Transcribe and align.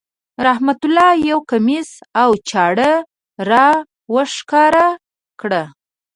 رحمت 0.45 0.81
الله 0.89 1.09
یو 1.29 1.39
کمیس 1.49 1.89
او 2.21 2.29
چاړه 2.49 2.91
را 3.49 3.67
وښکاره 4.13 4.87
کړه. 5.39 5.63